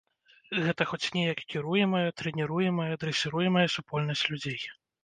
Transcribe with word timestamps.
Гэта 0.67 0.87
хоць 0.91 1.11
неяк 1.17 1.43
кіруемая, 1.55 2.03
трэніруемая, 2.23 2.89
дрэсіруемая 3.05 3.67
супольнасць 3.79 4.29
людзей. 4.35 4.61